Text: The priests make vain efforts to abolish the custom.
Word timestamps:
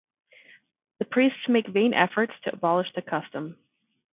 The 0.97 1.05
priests 1.05 1.47
make 1.47 1.67
vain 1.67 1.93
efforts 1.93 2.33
to 2.45 2.53
abolish 2.55 2.91
the 2.95 3.03
custom. 3.03 3.59